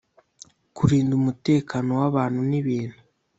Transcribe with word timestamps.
Kurinda 0.75 1.11
umutekano 1.19 1.91
w 1.99 2.01
abantu 2.09 2.39
n 2.49 2.51
ibintu 2.61 2.99